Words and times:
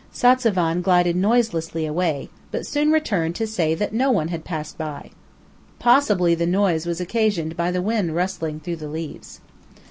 Satzavan 0.11 0.81
glided 0.81 1.15
noiselessly 1.15 1.85
away, 1.85 2.29
but 2.49 2.65
soon 2.65 2.91
returned 2.91 3.35
to 3.35 3.45
say 3.45 3.77
no 3.91 4.09
one 4.09 4.29
had 4.29 4.43
passed 4.43 4.75
by. 4.75 5.11
Possibly 5.77 6.33
the 6.33 6.47
noise 6.47 6.87
was 6.87 6.99
occasioned 6.99 7.55
by 7.55 7.69
the 7.69 7.83
wind 7.83 8.15
rustling 8.15 8.59
through 8.61 8.77
the 8.77 8.89
leaves. 8.89 9.41